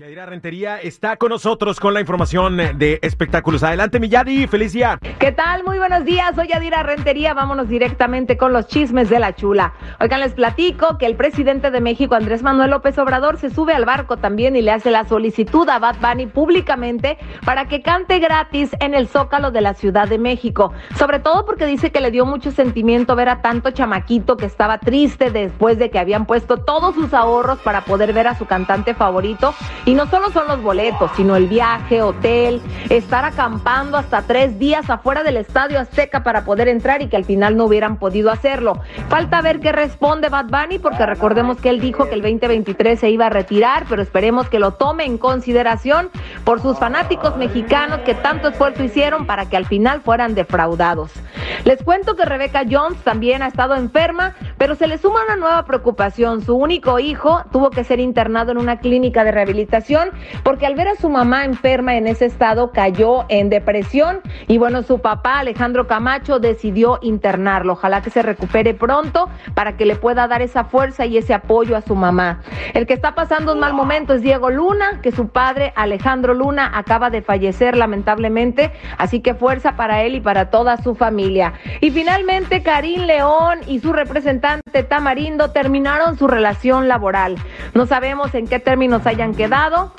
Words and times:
Yadira 0.00 0.24
Rentería 0.24 0.78
está 0.78 1.18
con 1.18 1.28
nosotros 1.28 1.78
con 1.78 1.92
la 1.92 2.00
información 2.00 2.56
de 2.56 2.98
espectáculos. 3.02 3.62
Adelante, 3.62 4.00
mi 4.00 4.08
Yadi, 4.08 4.46
feliz. 4.46 4.72
¿Qué 5.18 5.32
tal? 5.32 5.62
Muy 5.64 5.76
buenos 5.76 6.06
días. 6.06 6.34
Soy 6.34 6.48
Yadira 6.48 6.82
Rentería. 6.82 7.34
Vámonos 7.34 7.68
directamente 7.68 8.38
con 8.38 8.54
los 8.54 8.66
chismes 8.66 9.10
de 9.10 9.18
la 9.18 9.34
chula. 9.34 9.74
Oigan, 10.00 10.20
les 10.20 10.32
platico 10.32 10.96
que 10.96 11.04
el 11.04 11.16
presidente 11.16 11.70
de 11.70 11.82
México, 11.82 12.14
Andrés 12.14 12.42
Manuel 12.42 12.70
López 12.70 12.96
Obrador, 12.96 13.36
se 13.36 13.50
sube 13.50 13.74
al 13.74 13.84
barco 13.84 14.16
también 14.16 14.56
y 14.56 14.62
le 14.62 14.70
hace 14.70 14.90
la 14.90 15.06
solicitud 15.06 15.68
a 15.68 15.78
Bad 15.78 15.96
Bunny 16.00 16.24
públicamente 16.28 17.18
para 17.44 17.68
que 17.68 17.82
cante 17.82 18.20
gratis 18.20 18.70
en 18.80 18.94
el 18.94 19.06
Zócalo 19.06 19.50
de 19.50 19.60
la 19.60 19.74
Ciudad 19.74 20.08
de 20.08 20.16
México. 20.16 20.72
Sobre 20.96 21.18
todo 21.18 21.44
porque 21.44 21.66
dice 21.66 21.92
que 21.92 22.00
le 22.00 22.10
dio 22.10 22.24
mucho 22.24 22.52
sentimiento 22.52 23.16
ver 23.16 23.28
a 23.28 23.42
tanto 23.42 23.70
chamaquito 23.72 24.38
que 24.38 24.46
estaba 24.46 24.78
triste 24.78 25.30
después 25.30 25.78
de 25.78 25.90
que 25.90 25.98
habían 25.98 26.24
puesto 26.24 26.56
todos 26.56 26.94
sus 26.94 27.12
ahorros 27.12 27.58
para 27.58 27.82
poder 27.82 28.14
ver 28.14 28.28
a 28.28 28.34
su 28.34 28.46
cantante 28.46 28.94
favorito. 28.94 29.52
No 29.94 30.06
solo 30.08 30.30
son 30.30 30.48
los 30.48 30.62
boletos, 30.62 31.10
sino 31.16 31.36
el 31.36 31.46
viaje, 31.46 32.02
hotel, 32.02 32.60
estar 32.88 33.24
acampando 33.24 33.96
hasta 33.96 34.22
tres 34.22 34.58
días 34.58 34.88
afuera 34.90 35.22
del 35.22 35.36
Estadio 35.36 35.78
Azteca 35.78 36.22
para 36.22 36.44
poder 36.44 36.68
entrar 36.68 37.02
y 37.02 37.08
que 37.08 37.16
al 37.16 37.24
final 37.24 37.56
no 37.56 37.64
hubieran 37.64 37.96
podido 37.96 38.30
hacerlo. 38.30 38.80
Falta 39.08 39.40
ver 39.40 39.60
qué 39.60 39.72
responde 39.72 40.28
Bad 40.28 40.46
Bunny, 40.46 40.78
porque 40.78 41.06
recordemos 41.06 41.58
que 41.58 41.70
él 41.70 41.80
dijo 41.80 42.08
que 42.08 42.14
el 42.14 42.22
2023 42.22 42.98
se 42.98 43.10
iba 43.10 43.26
a 43.26 43.30
retirar, 43.30 43.86
pero 43.88 44.02
esperemos 44.02 44.48
que 44.48 44.58
lo 44.58 44.72
tome 44.72 45.04
en 45.04 45.18
consideración 45.18 46.10
por 46.44 46.60
sus 46.60 46.78
fanáticos 46.78 47.36
mexicanos 47.36 48.00
que 48.00 48.14
tanto 48.14 48.48
esfuerzo 48.48 48.84
hicieron 48.84 49.26
para 49.26 49.48
que 49.48 49.56
al 49.56 49.66
final 49.66 50.00
fueran 50.00 50.34
defraudados. 50.34 51.12
Les 51.64 51.82
cuento 51.82 52.16
que 52.16 52.24
Rebecca 52.24 52.64
Jones 52.68 52.98
también 53.02 53.42
ha 53.42 53.48
estado 53.48 53.74
enferma, 53.74 54.34
pero 54.60 54.74
se 54.74 54.86
le 54.86 54.98
suma 54.98 55.24
una 55.24 55.36
nueva 55.36 55.64
preocupación. 55.64 56.42
Su 56.42 56.54
único 56.54 56.98
hijo 56.98 57.42
tuvo 57.50 57.70
que 57.70 57.82
ser 57.82 57.98
internado 57.98 58.52
en 58.52 58.58
una 58.58 58.78
clínica 58.78 59.24
de 59.24 59.32
rehabilitación 59.32 60.10
porque 60.42 60.66
al 60.66 60.74
ver 60.74 60.88
a 60.88 60.96
su 60.96 61.08
mamá 61.08 61.46
enferma 61.46 61.96
en 61.96 62.06
ese 62.06 62.26
estado 62.26 62.70
cayó 62.70 63.24
en 63.30 63.48
depresión 63.48 64.20
y 64.48 64.58
bueno, 64.58 64.82
su 64.82 64.98
papá 64.98 65.38
Alejandro 65.38 65.86
Camacho 65.86 66.40
decidió 66.40 66.98
internarlo. 67.00 67.72
Ojalá 67.72 68.02
que 68.02 68.10
se 68.10 68.20
recupere 68.20 68.74
pronto 68.74 69.30
para 69.54 69.78
que 69.78 69.86
le 69.86 69.96
pueda 69.96 70.28
dar 70.28 70.42
esa 70.42 70.64
fuerza 70.64 71.06
y 71.06 71.16
ese 71.16 71.32
apoyo 71.32 71.74
a 71.74 71.80
su 71.80 71.96
mamá. 71.96 72.42
El 72.74 72.86
que 72.86 72.92
está 72.92 73.14
pasando 73.14 73.54
un 73.54 73.60
mal 73.60 73.72
momento 73.72 74.12
es 74.12 74.20
Diego 74.20 74.50
Luna, 74.50 75.00
que 75.02 75.10
su 75.10 75.28
padre 75.28 75.72
Alejandro 75.74 76.34
Luna 76.34 76.70
acaba 76.74 77.08
de 77.08 77.22
fallecer 77.22 77.78
lamentablemente, 77.78 78.72
así 78.98 79.20
que 79.20 79.32
fuerza 79.32 79.74
para 79.76 80.02
él 80.02 80.16
y 80.16 80.20
para 80.20 80.50
toda 80.50 80.76
su 80.76 80.94
familia. 80.94 81.54
Y 81.80 81.90
finalmente 81.92 82.62
Karim 82.62 83.04
León 83.04 83.60
y 83.66 83.78
su 83.80 83.94
representante 83.94 84.49
Tamarindo 84.88 85.50
terminaron 85.50 86.18
su 86.18 86.26
relación 86.26 86.88
laboral. 86.88 87.36
No 87.74 87.86
sabemos 87.86 88.34
en 88.34 88.48
qué 88.48 88.58
términos 88.58 89.06
hayan 89.06 89.34
quedado 89.34 89.92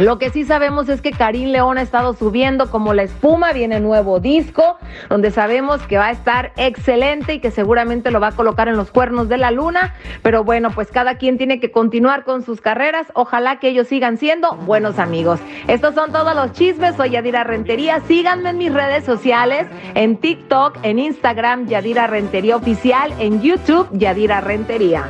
lo 0.00 0.18
que 0.18 0.30
sí 0.30 0.44
sabemos 0.44 0.88
es 0.88 1.00
que 1.02 1.10
Karim 1.10 1.50
León 1.50 1.78
ha 1.78 1.82
estado 1.82 2.14
subiendo 2.14 2.70
como 2.70 2.94
la 2.94 3.02
espuma, 3.02 3.52
viene 3.52 3.80
nuevo 3.80 4.20
disco, 4.20 4.78
donde 5.08 5.30
sabemos 5.30 5.80
que 5.82 5.98
va 5.98 6.06
a 6.06 6.10
estar 6.10 6.52
excelente 6.56 7.34
y 7.34 7.40
que 7.40 7.50
seguramente 7.50 8.10
lo 8.10 8.20
va 8.20 8.28
a 8.28 8.32
colocar 8.32 8.68
en 8.68 8.76
los 8.76 8.90
cuernos 8.90 9.28
de 9.28 9.36
la 9.36 9.50
luna, 9.50 9.94
pero 10.22 10.44
bueno, 10.44 10.70
pues 10.70 10.90
cada 10.90 11.16
quien 11.16 11.38
tiene 11.38 11.60
que 11.60 11.70
continuar 11.70 12.24
con 12.24 12.42
sus 12.42 12.60
carreras, 12.60 13.06
ojalá 13.14 13.58
que 13.58 13.68
ellos 13.68 13.88
sigan 13.88 14.16
siendo 14.16 14.54
buenos 14.56 14.98
amigos. 14.98 15.40
Estos 15.68 15.94
son 15.94 16.12
todos 16.12 16.34
los 16.34 16.52
chismes, 16.52 16.96
soy 16.96 17.10
Yadira 17.10 17.44
Rentería, 17.44 18.00
síganme 18.06 18.50
en 18.50 18.58
mis 18.58 18.72
redes 18.72 19.04
sociales, 19.04 19.66
en 19.94 20.16
TikTok, 20.16 20.78
en 20.82 20.98
Instagram, 20.98 21.66
Yadira 21.66 22.06
Rentería 22.06 22.56
Oficial, 22.56 23.12
en 23.18 23.42
YouTube, 23.42 23.88
Yadira 23.92 24.40
Rentería. 24.40 25.04